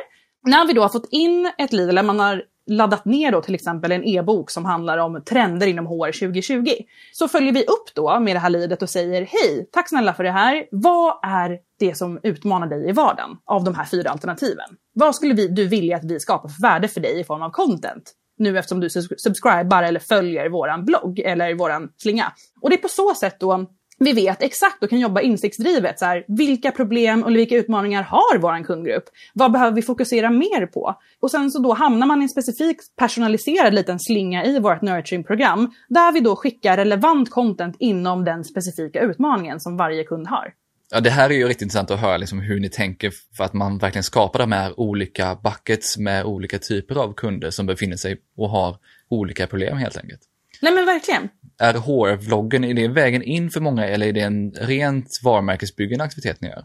[0.49, 3.55] när vi då har fått in ett lead, eller man har laddat ner då till
[3.55, 6.67] exempel en e-bok som handlar om trender inom HR 2020.
[7.13, 10.25] Så följer vi upp då med det här leadet och säger hej, tack snälla för
[10.25, 10.67] det här.
[10.71, 14.67] Vad är det som utmanar dig i vardagen av de här fyra alternativen?
[14.95, 17.51] Vad skulle vi, du vilja att vi skapar för värde för dig i form av
[17.51, 18.13] content?
[18.39, 22.33] Nu eftersom du subscribar eller följer våran blogg eller våran slinga.
[22.61, 23.67] Och det är på så sätt då
[23.99, 25.99] vi vet exakt och kan jobba insiktsdrivet.
[25.99, 29.05] Så här, vilka problem och vilka utmaningar har vår kundgrupp?
[29.35, 30.95] Vad behöver vi fokusera mer på?
[31.21, 35.71] Och sen så då hamnar man i en specifik personaliserad liten slinga i vårt nurturing-program
[35.89, 40.53] där vi då skickar relevant content inom den specifika utmaningen som varje kund har.
[40.91, 43.53] Ja, det här är ju riktigt intressant att höra liksom hur ni tänker för att
[43.53, 48.21] man verkligen skapar de här olika buckets med olika typer av kunder som befinner sig
[48.37, 48.77] och har
[49.09, 50.21] olika problem helt enkelt.
[50.63, 51.29] Nej men verkligen.
[51.59, 56.41] Är HR-vloggen, är det vägen in för många eller är det en rent varumärkesbyggande aktivitet
[56.41, 56.65] ni gör?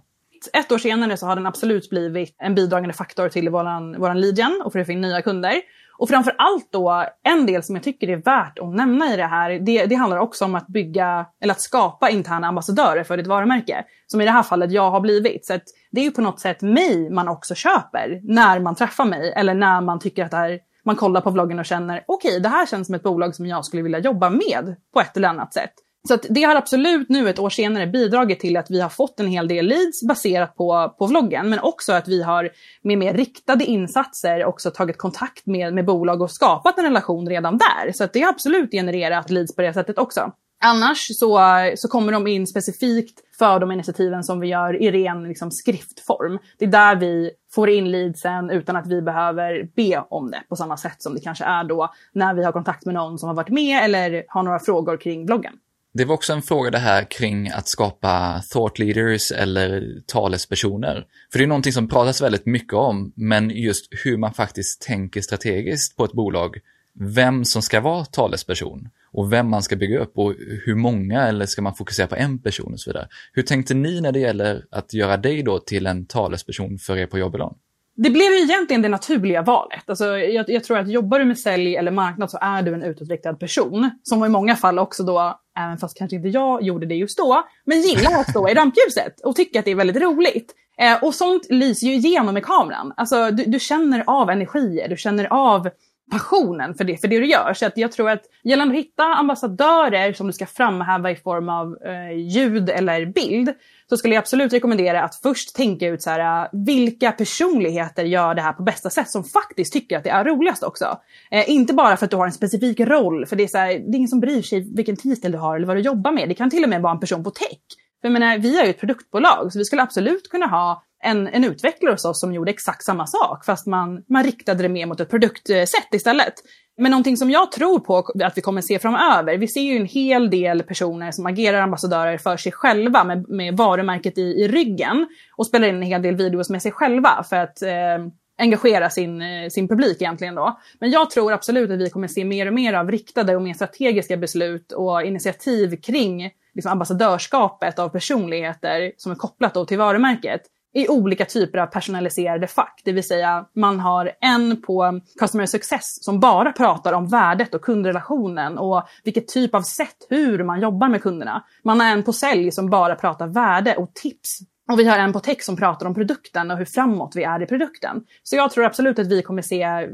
[0.53, 4.61] Ett år senare så har den absolut blivit en bidragande faktor till våran, våran lead
[4.65, 5.61] och för att få in nya kunder.
[5.99, 9.25] Och framför allt då, en del som jag tycker är värt att nämna i det
[9.25, 13.27] här, det, det handlar också om att bygga, eller att skapa interna ambassadörer för ditt
[13.27, 13.85] varumärke.
[14.07, 15.45] Som i det här fallet jag har blivit.
[15.45, 15.59] Så
[15.91, 19.53] det är ju på något sätt mig man också köper när man träffar mig eller
[19.53, 22.49] när man tycker att det här man kollar på vloggen och känner okej, okay, det
[22.49, 25.53] här känns som ett bolag som jag skulle vilja jobba med på ett eller annat
[25.53, 25.73] sätt.
[26.07, 29.27] Så det har absolut nu ett år senare bidragit till att vi har fått en
[29.27, 32.49] hel del leads baserat på, på vloggen, men också att vi har
[32.81, 37.57] med mer riktade insatser också tagit kontakt med, med bolag och skapat en relation redan
[37.57, 37.91] där.
[37.91, 40.31] Så det har absolut genererat leads på det sättet också.
[40.63, 41.39] Annars så,
[41.75, 46.39] så kommer de in specifikt för de initiativen som vi gör i ren liksom, skriftform.
[46.57, 50.55] Det är där vi får in leadsen utan att vi behöver be om det på
[50.55, 53.35] samma sätt som det kanske är då när vi har kontakt med någon som har
[53.35, 55.53] varit med eller har några frågor kring bloggen.
[55.93, 61.05] Det var också en fråga det här kring att skapa thought leaders eller talespersoner.
[61.31, 65.21] För det är någonting som pratas väldigt mycket om, men just hur man faktiskt tänker
[65.21, 66.57] strategiskt på ett bolag.
[66.93, 70.33] Vem som ska vara talesperson och vem man ska bygga upp och
[70.65, 73.07] hur många eller ska man fokusera på en person och så vidare.
[73.33, 77.05] Hur tänkte ni när det gäller att göra dig då till en talesperson för er
[77.05, 77.55] på Jobbelon?
[78.03, 79.89] Det blev ju egentligen det naturliga valet.
[79.89, 82.83] Alltså, jag, jag, tror att jobbar du med sälj eller marknad så är du en
[82.83, 83.89] utåtriktad person.
[84.03, 87.43] Som i många fall också då, även fast kanske inte jag gjorde det just då,
[87.65, 90.55] men gillar att stå i rampljuset och tycker att det är väldigt roligt.
[90.77, 92.93] Eh, och sånt lyser ju igenom i kameran.
[92.97, 95.69] Alltså, du, du känner av energier, du känner av
[96.11, 97.53] passionen för det, för det du gör.
[97.53, 101.49] Så att jag tror att gällande att hitta ambassadörer som du ska framhäva i form
[101.49, 103.53] av eh, ljud eller bild
[103.89, 108.35] så skulle jag absolut rekommendera att först tänka ut så här, äh, vilka personligheter gör
[108.35, 110.99] det här på bästa sätt som faktiskt tycker att det är roligast också.
[111.31, 113.67] Eh, inte bara för att du har en specifik roll, för det är, så här,
[113.67, 116.29] det är ingen som bryr sig vilken titel du har eller vad du jobbar med.
[116.29, 117.59] Det kan till och med vara en person på tech.
[118.01, 121.27] För jag menar, vi är ju ett produktbolag så vi skulle absolut kunna ha en,
[121.27, 124.85] en utvecklare hos oss som gjorde exakt samma sak fast man, man riktade det mer
[124.85, 126.33] mot ett produktsätt istället.
[126.79, 129.85] Men någonting som jag tror på att vi kommer se framöver, vi ser ju en
[129.85, 135.07] hel del personer som agerar ambassadörer för sig själva med, med varumärket i, i ryggen
[135.35, 137.97] och spelar in en hel del videos med sig själva för att eh,
[138.37, 140.59] engagera sin, eh, sin publik egentligen då.
[140.79, 143.53] Men jag tror absolut att vi kommer se mer och mer av riktade och mer
[143.53, 150.41] strategiska beslut och initiativ kring liksom, ambassadörskapet av personligheter som är kopplat då till varumärket
[150.73, 152.81] i olika typer av personaliserade fack.
[152.85, 157.61] Det vill säga man har en på Customer Success som bara pratar om värdet och
[157.61, 161.43] kundrelationen och vilket typ av sätt, hur man jobbar med kunderna.
[161.63, 164.39] Man har en på sälj som bara pratar värde och tips.
[164.71, 167.41] Och vi har en på tech som pratar om produkten och hur framåt vi är
[167.41, 168.03] i produkten.
[168.23, 169.87] Så jag tror absolut att vi kommer se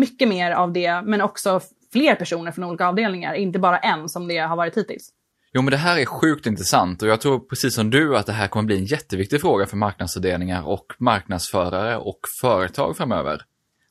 [0.00, 1.60] mycket mer av det, men också
[1.92, 5.10] fler personer från olika avdelningar, inte bara en som det har varit hittills.
[5.54, 8.32] Jo, men det här är sjukt intressant och jag tror precis som du att det
[8.32, 13.42] här kommer bli en jätteviktig fråga för marknadsavdelningar och marknadsförare och företag framöver.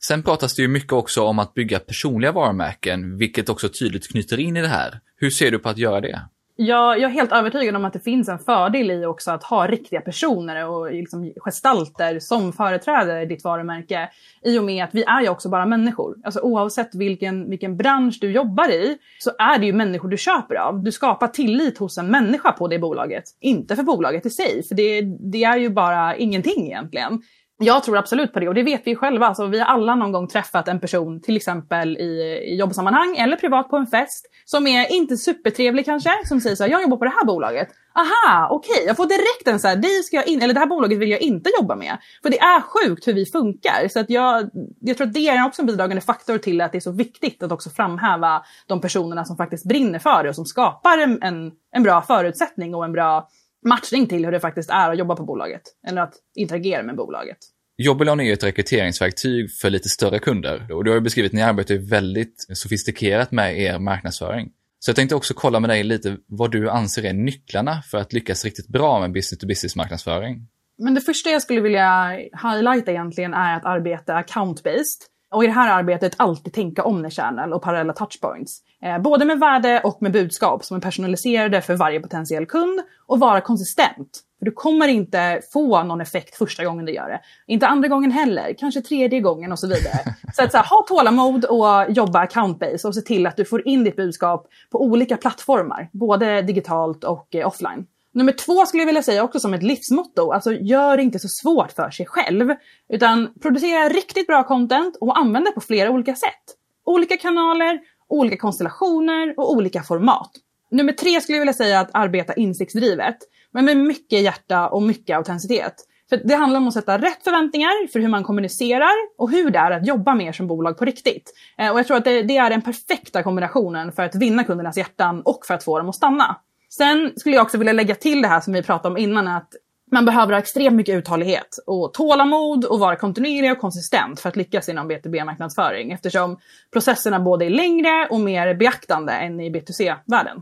[0.07, 4.39] Sen pratas det ju mycket också om att bygga personliga varumärken, vilket också tydligt knyter
[4.39, 4.99] in i det här.
[5.15, 6.21] Hur ser du på att göra det?
[6.63, 9.67] Jag, jag är helt övertygad om att det finns en fördel i också att ha
[9.67, 14.09] riktiga personer och liksom gestalter som företräder ditt varumärke.
[14.43, 16.15] I och med att vi är ju också bara människor.
[16.23, 20.55] Alltså oavsett vilken, vilken bransch du jobbar i så är det ju människor du köper
[20.55, 20.83] av.
[20.83, 23.23] Du skapar tillit hos en människa på det bolaget.
[23.39, 27.21] Inte för bolaget i sig, för det, det är ju bara ingenting egentligen.
[27.63, 29.27] Jag tror absolut på det och det vet vi själva.
[29.27, 33.37] Alltså, vi har alla någon gång träffat en person, till exempel i, i jobbsammanhang eller
[33.37, 36.97] privat på en fest, som är inte supertrevlig kanske, som säger så här, jag jobbar
[36.97, 37.67] på det här bolaget.
[37.95, 38.85] Aha, okej, okay.
[38.87, 41.09] jag får direkt en så här, det, ska jag in, eller det här bolaget vill
[41.09, 41.97] jag inte jobba med.
[42.23, 43.87] För det är sjukt hur vi funkar.
[43.87, 46.77] Så att jag, jag tror att det är också en bidragande faktor till att det
[46.77, 50.45] är så viktigt att också framhäva de personerna som faktiskt brinner för det och som
[50.45, 53.27] skapar en, en, en bra förutsättning och en bra
[53.65, 55.61] matchning till hur det faktiskt är att jobba på bolaget.
[55.87, 57.37] Eller att interagera med bolaget.
[57.77, 61.41] Jobbilon är ett rekryteringsverktyg för lite större kunder och du har ju beskrivit att ni
[61.41, 64.49] arbetar väldigt sofistikerat med er marknadsföring.
[64.79, 68.13] Så jag tänkte också kolla med dig lite vad du anser är nycklarna för att
[68.13, 70.47] lyckas riktigt bra med business-to-business marknadsföring.
[70.77, 72.09] Men det första jag skulle vilja
[72.43, 75.01] highlighta egentligen är att arbeta account-based.
[75.31, 78.59] Och i det här arbetet alltid tänka omni-channel och parallella touchpoints.
[78.83, 83.19] Eh, både med värde och med budskap som är personaliserade för varje potentiell kund och
[83.19, 84.19] vara konsistent.
[84.39, 87.21] För du kommer inte få någon effekt första gången du gör det.
[87.47, 90.15] Inte andra gången heller, kanske tredje gången och så vidare.
[90.35, 93.67] Så att så här, ha tålamod och jobba account-based och se till att du får
[93.67, 97.85] in ditt budskap på olika plattformar, både digitalt och eh, offline.
[98.13, 101.27] Nummer två skulle jag vilja säga också som ett livsmotto, alltså gör det inte så
[101.27, 102.55] svårt för sig själv.
[102.89, 106.43] Utan producera riktigt bra content och använd det på flera olika sätt.
[106.85, 110.31] Olika kanaler, olika konstellationer och olika format.
[110.71, 113.17] Nummer tre skulle jag vilja säga att arbeta insiktsdrivet,
[113.51, 115.75] men med mycket hjärta och mycket autenticitet.
[116.09, 119.59] För det handlar om att sätta rätt förväntningar för hur man kommunicerar och hur det
[119.59, 121.33] är att jobba mer som bolag på riktigt.
[121.57, 124.77] Eh, och jag tror att det, det är den perfekta kombinationen för att vinna kundernas
[124.77, 126.37] hjärtan och för att få dem att stanna.
[126.77, 129.49] Sen skulle jag också vilja lägga till det här som vi pratade om innan, att
[129.91, 134.35] man behöver ha extremt mycket uthållighet och tålamod och vara kontinuerlig och konsistent för att
[134.35, 136.39] lyckas inom B2B-marknadsföring eftersom
[136.73, 140.41] processerna både är längre och mer beaktande än i B2C-världen.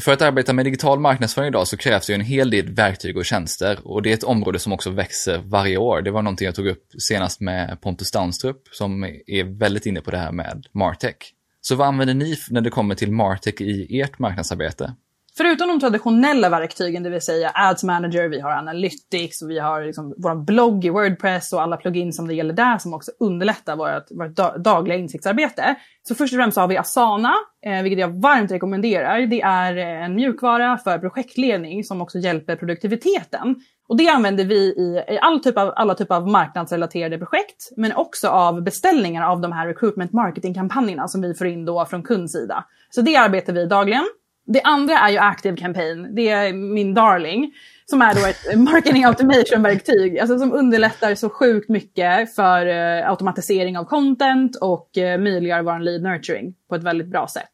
[0.00, 3.24] För att arbeta med digital marknadsföring idag så krävs det en hel del verktyg och
[3.24, 6.02] tjänster och det är ett område som också växer varje år.
[6.02, 10.10] Det var någonting jag tog upp senast med Pontus Danstrup som är väldigt inne på
[10.10, 11.16] det här med Martech.
[11.60, 14.94] Så vad använder ni när det kommer till Martech i ert marknadsarbete?
[15.42, 19.84] Förutom de traditionella verktygen, det vill säga Ads Manager, vi har Analytics och vi har
[19.84, 23.76] liksom vår blogg i Wordpress och alla plugins som det gäller där som också underlättar
[23.76, 25.74] vårt, vårt dagliga insiktsarbete.
[26.08, 27.32] Så först och främst har vi Asana,
[27.66, 29.20] eh, vilket jag varmt rekommenderar.
[29.20, 33.56] Det är eh, en mjukvara för projektledning som också hjälper produktiviteten.
[33.88, 37.92] Och det använder vi i, i all typ av, alla typer av marknadsrelaterade projekt, men
[37.92, 42.64] också av beställningar av de här recruitment marketing-kampanjerna som vi får in då från kundsida.
[42.90, 44.04] Så det arbetar vi dagligen.
[44.52, 46.14] Det andra är ju Active Campaign.
[46.14, 47.52] Det är min darling.
[47.86, 50.18] Som är då ett marketing automation-verktyg.
[50.18, 55.78] Alltså som underlättar så sjukt mycket för eh, automatisering av content och eh, möjliggör vår
[55.78, 57.52] lead nurturing på ett väldigt bra sätt.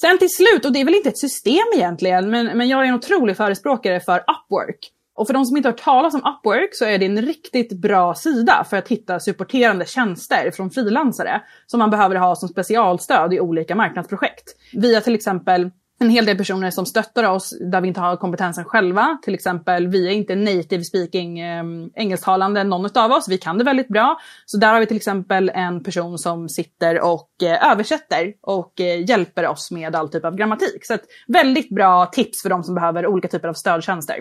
[0.00, 2.88] Sen till slut, och det är väl inte ett system egentligen, men, men jag är
[2.88, 4.90] en otrolig förespråkare för Upwork.
[5.14, 7.72] Och för de som inte har hört talas om Upwork så är det en riktigt
[7.72, 13.34] bra sida för att hitta supporterande tjänster från frilansare som man behöver ha som specialstöd
[13.34, 14.56] i olika marknadsprojekt.
[14.72, 18.64] Via till exempel en hel del personer som stöttar oss där vi inte har kompetensen
[18.64, 19.18] själva.
[19.22, 23.28] Till exempel, vi är inte native speaking eh, engelsktalande någon av oss.
[23.28, 24.16] Vi kan det väldigt bra.
[24.46, 29.08] Så där har vi till exempel en person som sitter och eh, översätter och eh,
[29.08, 30.86] hjälper oss med all typ av grammatik.
[30.86, 34.16] Så ett väldigt bra tips för de som behöver olika typer av stödtjänster.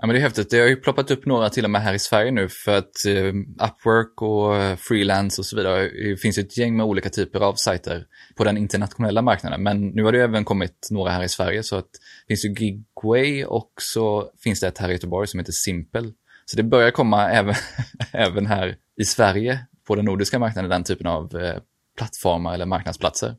[0.00, 0.50] Ja, men det är häftigt.
[0.50, 3.06] Det har ju ploppat upp några till och med här i Sverige nu för att
[3.06, 3.34] eh,
[3.68, 7.54] Upwork och eh, Freelance och så vidare, det finns ett gäng med olika typer av
[7.54, 8.04] sajter
[8.36, 9.62] på den internationella marknaden.
[9.62, 11.88] Men nu har det även kommit några här i Sverige så att
[12.26, 16.12] det finns ju Gigway och så finns det ett här i Göteborg som heter Simple.
[16.44, 17.54] Så det börjar komma även,
[18.12, 21.56] även här i Sverige på den nordiska marknaden, den typen av eh,
[21.96, 23.34] plattformar eller marknadsplatser.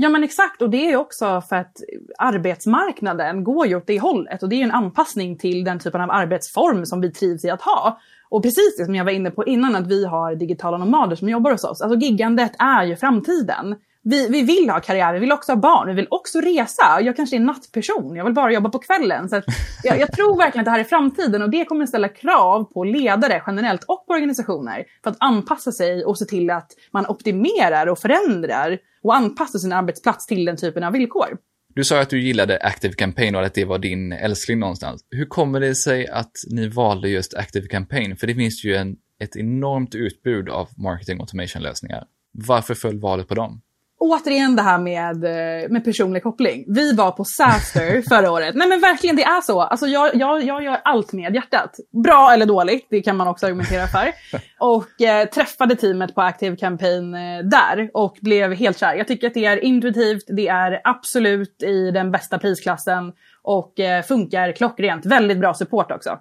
[0.00, 1.82] Ja men exakt och det är ju också för att
[2.18, 6.00] arbetsmarknaden går ju åt det hållet och det är ju en anpassning till den typen
[6.00, 7.98] av arbetsform som vi trivs i att ha.
[8.28, 11.28] Och precis det som jag var inne på innan, att vi har digitala nomader som
[11.28, 11.80] jobbar hos oss.
[11.80, 13.76] Alltså giggandet är ju framtiden.
[14.02, 17.00] Vi, vi vill ha karriär, vi vill också ha barn, vi vill också resa.
[17.00, 19.28] Jag kanske är en nattperson, jag vill bara jobba på kvällen.
[19.28, 19.42] Så
[19.82, 22.64] jag, jag, tror verkligen att det här är framtiden och det kommer att ställa krav
[22.64, 27.06] på ledare generellt och på organisationer för att anpassa sig och se till att man
[27.06, 31.38] optimerar och förändrar och anpassar sin arbetsplats till den typen av villkor.
[31.74, 35.04] Du sa att du gillade Active Campaign och att det var din älskling någonstans.
[35.10, 38.16] Hur kommer det sig att ni valde just Active Campaign?
[38.16, 42.04] För det finns ju en, ett enormt utbud av marketing automation-lösningar.
[42.32, 43.60] Varför föll valet på dem?
[43.98, 46.64] Återigen det här med, eh, med personlig koppling.
[46.68, 48.54] Vi var på Saster förra året.
[48.54, 49.60] Nej men verkligen, det är så.
[49.60, 51.76] Alltså jag, jag, jag gör allt med hjärtat.
[52.04, 54.12] Bra eller dåligt, det kan man också argumentera för.
[54.60, 58.94] Och eh, träffade teamet på Active Campaign eh, där och blev helt kär.
[58.94, 64.02] Jag tycker att det är intuitivt, det är absolut i den bästa prisklassen och eh,
[64.02, 65.06] funkar klockrent.
[65.06, 66.18] Väldigt bra support också.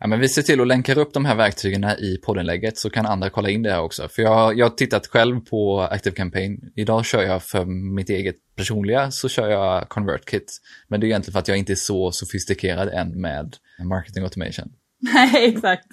[0.00, 3.06] Ja, men vi ser till att länka upp de här verktygen i poddinlägget så kan
[3.06, 4.08] andra kolla in det här också.
[4.08, 6.72] För jag, jag har tittat själv på Active Campaign.
[6.76, 10.60] Idag kör jag för mitt eget personliga så kör jag ConvertKit.
[10.88, 14.72] Men det är egentligen för att jag inte är så sofistikerad än med marketing automation.
[15.14, 15.86] Nej, exakt.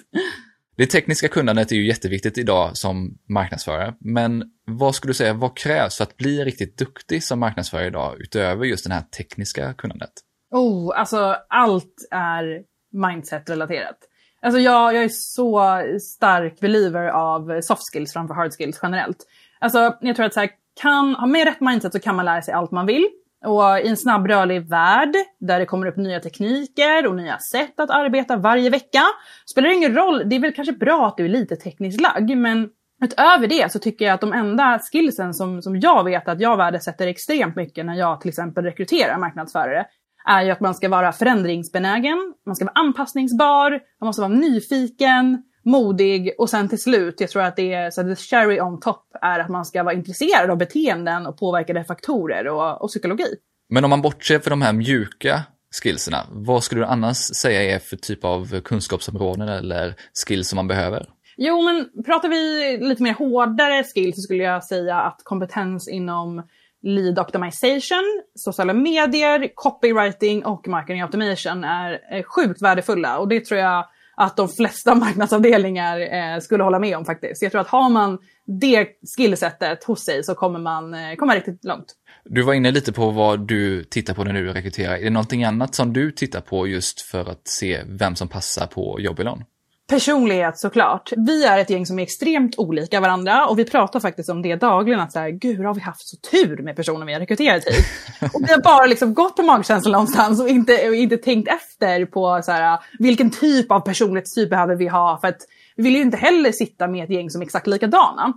[0.76, 3.94] Det tekniska kunnandet är ju jätteviktigt idag som marknadsförare.
[4.00, 8.20] Men vad skulle du säga, vad krävs för att bli riktigt duktig som marknadsförare idag
[8.20, 10.12] utöver just det här tekniska kunnandet?
[10.50, 12.62] Oh, alltså allt är
[12.96, 13.98] mindset-relaterat.
[14.42, 19.26] Alltså jag, jag är så stark believer av soft skills framför hard skills generellt.
[19.58, 22.42] Alltså jag tror att så här, kan, ha med rätt mindset så kan man lära
[22.42, 23.08] sig allt man vill.
[23.44, 27.80] Och i en snabb rörlig värld där det kommer upp nya tekniker och nya sätt
[27.80, 29.02] att arbeta varje vecka
[29.50, 30.22] spelar det ingen roll.
[30.28, 32.68] Det är väl kanske bra att du är lite tekniskt lagd men
[33.04, 36.56] utöver det så tycker jag att de enda skillsen som, som jag vet att jag
[36.56, 39.86] värdesätter extremt mycket när jag till exempel rekryterar marknadsförare
[40.26, 45.42] är ju att man ska vara förändringsbenägen, man ska vara anpassningsbar, man måste vara nyfiken,
[45.64, 49.06] modig och sen till slut, jag tror att det är så the cherry on top
[49.22, 53.34] är att man ska vara intresserad av beteenden och påverkade faktorer och, och psykologi.
[53.68, 55.42] Men om man bortser för de här mjuka
[55.82, 59.94] skillserna, vad skulle du annars säga är för typ av kunskapsområden eller
[60.26, 61.06] skills som man behöver?
[61.36, 66.42] Jo, men pratar vi lite mer hårdare skills så skulle jag säga att kompetens inom
[66.86, 73.18] lead optimization, sociala medier, copywriting och marketing automation är eh, sjukt värdefulla.
[73.18, 77.42] Och det tror jag att de flesta marknadsavdelningar eh, skulle hålla med om faktiskt.
[77.42, 78.18] Jag tror att har man
[78.60, 81.94] det skillsetet hos sig så kommer man eh, komma riktigt långt.
[82.24, 84.96] Du var inne lite på vad du tittar på när du rekryterar.
[84.96, 88.66] Är det någonting annat som du tittar på just för att se vem som passar
[88.66, 89.44] på Jobbilon?
[89.88, 91.12] Personlighet såklart.
[91.16, 94.56] Vi är ett gäng som är extremt olika varandra och vi pratar faktiskt om det
[94.56, 95.00] dagligen.
[95.00, 97.86] Att så här, gud har vi haft så tur med personer vi har rekryterat hit.
[98.34, 102.06] och vi har bara liksom gått på magkänslan någonstans och inte, och inte tänkt efter
[102.06, 105.18] på så här, vilken typ av personlighetstyp behöver vi ha.
[105.20, 105.40] För att
[105.76, 108.32] vi vill ju inte heller sitta med ett gäng som är exakt likadana.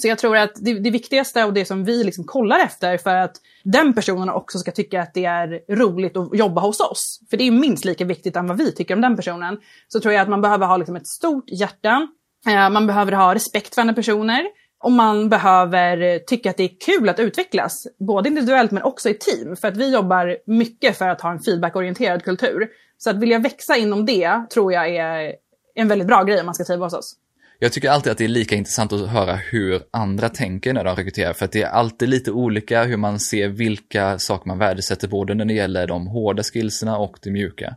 [0.00, 3.14] Så jag tror att det, det viktigaste och det som vi liksom kollar efter för
[3.14, 7.20] att den personen också ska tycka att det är roligt att jobba hos oss.
[7.30, 9.58] För det är minst lika viktigt än vad vi tycker om den personen.
[9.88, 12.08] Så tror jag att man behöver ha liksom ett stort hjärta.
[12.46, 14.44] Eh, man behöver ha respekt för andra personer.
[14.84, 17.86] Och man behöver tycka att det är kul att utvecklas.
[17.98, 19.56] Både individuellt men också i team.
[19.56, 22.68] För att vi jobbar mycket för att ha en feedbackorienterad kultur.
[22.98, 25.32] Så att vilja växa inom det tror jag är
[25.74, 27.16] en väldigt bra grej om man ska trivas hos oss.
[27.58, 30.96] Jag tycker alltid att det är lika intressant att höra hur andra tänker när de
[30.96, 35.08] rekryterar, för att det är alltid lite olika hur man ser vilka saker man värdesätter,
[35.08, 37.76] både när det gäller de hårda skillserna och det mjuka.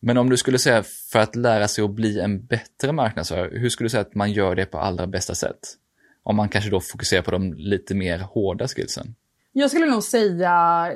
[0.00, 3.68] Men om du skulle säga för att lära sig att bli en bättre marknadsförare, hur
[3.68, 5.58] skulle du säga att man gör det på allra bästa sätt?
[6.22, 9.14] Om man kanske då fokuserar på de lite mer hårda skillsen.
[9.52, 10.86] Jag skulle nog säga,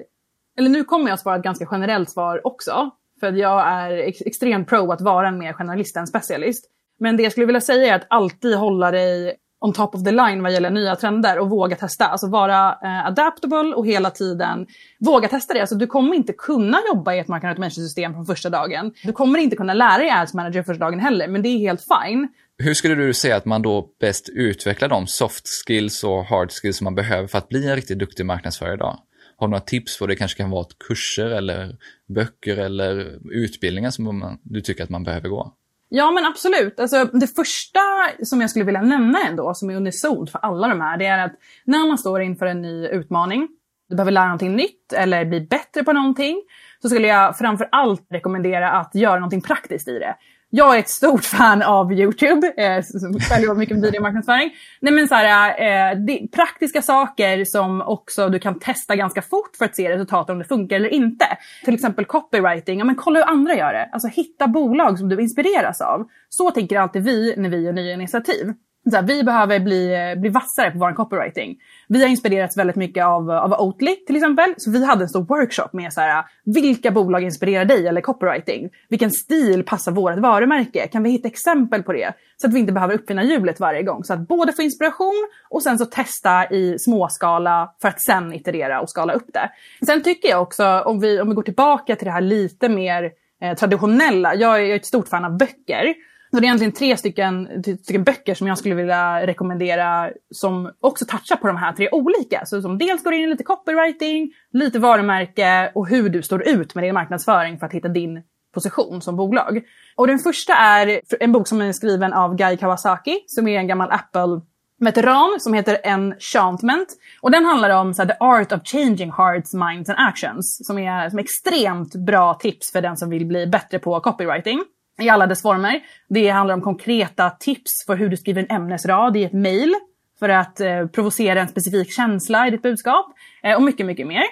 [0.58, 2.90] eller nu kommer jag att svara ett ganska generellt svar också,
[3.20, 6.70] för att jag är ex extremt pro att vara en mer generalist än specialist.
[6.98, 10.11] Men det jag skulle vilja säga är att alltid hålla dig on top of the
[10.11, 12.06] line vad gäller nya trender och våga testa.
[12.06, 14.66] Alltså vara eh, adaptable och hela tiden
[15.00, 15.61] våga testa det.
[15.61, 18.92] Alltså du kommer inte kunna jobba i ett market automation-system från första dagen.
[19.02, 21.80] Du kommer inte kunna lära dig ads manager första dagen heller, men det är helt
[21.80, 22.28] fine.
[22.59, 26.76] Hur skulle du säga att man då bäst utvecklar de soft skills och hard skills
[26.76, 28.98] som man behöver för att bli en riktigt duktig marknadsförare idag?
[29.37, 30.16] Har du några tips på det?
[30.16, 31.76] kanske kan vara kurser eller
[32.09, 35.52] böcker eller utbildningar som man, du tycker att man behöver gå?
[35.88, 36.81] Ja men absolut.
[36.81, 37.81] Alltså, det första
[38.22, 41.25] som jag skulle vilja nämna ändå, som är unisont för alla de här, det är
[41.25, 41.33] att
[41.64, 43.49] när man står inför en ny utmaning,
[43.88, 46.42] du behöver lära någonting nytt eller bli bättre på någonting,
[46.83, 50.16] så skulle jag framför allt rekommendera att göra någonting praktiskt i det.
[50.57, 54.50] Jag är ett stort fan av YouTube, eh, som följer mycket videomarknadsföring.
[54.80, 59.57] Nej men så här, eh, det, praktiska saker som också du kan testa ganska fort
[59.59, 61.26] för att se resultat om det funkar eller inte.
[61.64, 63.88] Till exempel copywriting, ja men kolla hur andra gör det.
[63.92, 66.09] Alltså hitta bolag som du inspireras av.
[66.28, 68.52] Så tänker alltid vi när vi gör nya initiativ
[68.93, 71.57] här, vi behöver bli, eh, bli vassare på vår copywriting.
[71.89, 74.55] Vi har inspirerats väldigt mycket av, av Oatly till exempel.
[74.57, 78.70] Så vi hade en stor workshop med så här, vilka bolag inspirerar dig eller copywriting?
[78.89, 80.87] Vilken stil passar vårt varumärke?
[80.87, 82.12] Kan vi hitta exempel på det?
[82.37, 84.05] Så att vi inte behöver uppfinna hjulet varje gång.
[84.05, 88.80] Så att både få inspiration och sen så testa i småskala för att sen iterera
[88.80, 89.51] och skala upp det.
[89.87, 93.11] Sen tycker jag också, om vi, om vi går tillbaka till det här lite mer
[93.43, 94.34] eh, traditionella.
[94.34, 95.95] Jag är ett stort fan av böcker.
[96.31, 101.05] Så det är egentligen tre stycken, stycken böcker som jag skulle vilja rekommendera som också
[101.05, 102.47] touchar på de här tre olika.
[102.47, 106.74] Så som dels går in i lite copywriting, lite varumärke och hur du står ut
[106.74, 108.22] med din marknadsföring för att hitta din
[108.55, 109.62] position som bolag.
[109.97, 113.66] Och den första är en bok som är skriven av Guy Kawasaki som är en
[113.66, 114.41] gammal Apple
[114.81, 116.89] veteran som heter Enchantment.
[117.20, 120.66] Och den handlar om så här, the art of changing hearts, minds and actions.
[120.66, 124.64] Som är, som är extremt bra tips för den som vill bli bättre på copywriting
[125.03, 125.80] i alla dess former.
[126.09, 129.74] Det handlar om konkreta tips för hur du skriver en ämnesrad i ett mejl.
[130.18, 133.07] för att eh, provocera en specifik känsla i ditt budskap
[133.42, 134.22] eh, och mycket, mycket mer.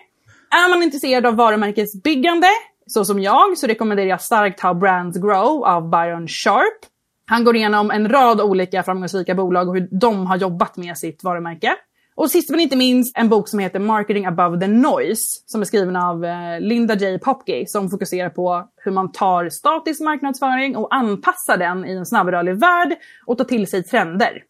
[0.50, 2.46] Är man intresserad av varumärkesbyggande,
[2.86, 6.78] så som jag, så rekommenderar jag starkt How Brands Grow av Byron Sharp.
[7.26, 11.24] Han går igenom en rad olika framgångsrika bolag och hur de har jobbat med sitt
[11.24, 11.76] varumärke.
[12.16, 15.64] Och sist men inte minst en bok som heter Marketing above the noise som är
[15.64, 17.18] skriven av eh, Linda J.
[17.18, 22.60] Popke som fokuserar på hur man tar statisk marknadsföring och anpassar den i en snabbrörlig
[22.60, 22.96] värld
[23.26, 24.42] och tar till sig trender.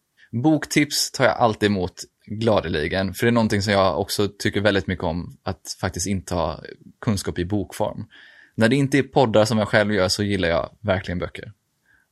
[0.43, 4.87] Boktips tar jag alltid emot gladeligen, för det är någonting som jag också tycker väldigt
[4.87, 6.59] mycket om, att faktiskt inta
[7.01, 8.05] kunskap i bokform.
[8.55, 11.51] När det inte är poddar som jag själv gör så gillar jag verkligen böcker.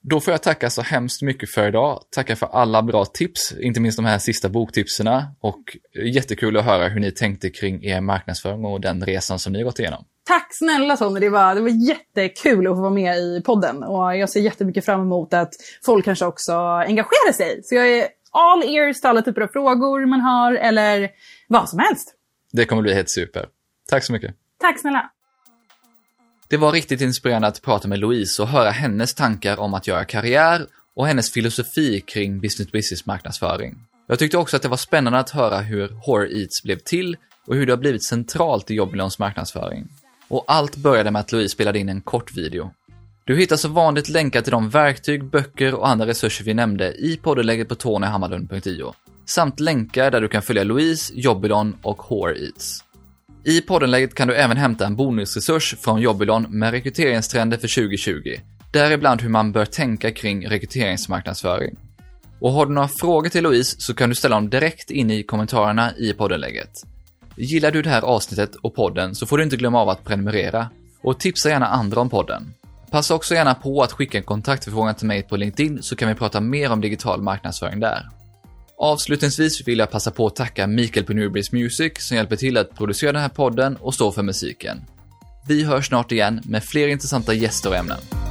[0.05, 2.03] Då får jag tacka så hemskt mycket för idag.
[2.09, 5.77] Tacka för alla bra tips, inte minst de här sista boktipserna och
[6.13, 9.79] jättekul att höra hur ni tänkte kring er marknadsföring och den resan som ni gått
[9.79, 10.05] igenom.
[10.25, 14.17] Tack snälla Sonny, det var, det var jättekul att få vara med i podden och
[14.17, 15.53] jag ser jättemycket fram emot att
[15.85, 16.53] folk kanske också
[16.87, 17.61] engagerar sig.
[17.63, 21.09] Så jag är all ears till alla typer av frågor man har eller
[21.47, 22.15] vad som helst.
[22.51, 23.45] Det kommer bli helt super.
[23.89, 24.35] Tack så mycket.
[24.59, 25.09] Tack snälla.
[26.53, 30.05] Det var riktigt inspirerande att prata med Louise och höra hennes tankar om att göra
[30.05, 33.75] karriär och hennes filosofi kring business-business marknadsföring.
[34.07, 37.55] Jag tyckte också att det var spännande att höra hur Horror Eats blev till och
[37.55, 39.87] hur det har blivit centralt i Jobbilons marknadsföring.
[40.27, 42.71] Och allt började med att Louise spelade in en kort video.
[43.23, 47.17] Du hittar som vanligt länkar till de verktyg, böcker och andra resurser vi nämnde i
[47.17, 48.93] poddenlägget på tonyhammarlund.io.
[49.25, 52.83] Samt länkar där du kan följa Louise, Jobbilon och Horror Eats.
[53.45, 58.35] I poddenläget kan du även hämta en bonusresurs från Jobbilon med rekryteringstrender för 2020.
[58.71, 61.75] Däribland hur man bör tänka kring rekryteringsmarknadsföring.
[62.39, 65.23] Och har du några frågor till Louise så kan du ställa dem direkt in i
[65.23, 66.69] kommentarerna i poddenläget.
[67.35, 70.69] Gillar du det här avsnittet och podden så får du inte glömma av att prenumerera
[71.01, 72.53] och tipsa gärna andra om podden.
[72.91, 76.15] Passa också gärna på att skicka en kontaktförfrågan till mig på LinkedIn så kan vi
[76.15, 78.09] prata mer om digital marknadsföring där.
[78.83, 82.75] Avslutningsvis vill jag passa på att tacka Mikael på Newbreeze Music som hjälper till att
[82.75, 84.81] producera den här podden och stå för musiken.
[85.47, 88.22] Vi hörs snart igen med fler intressanta gäster och ämnen.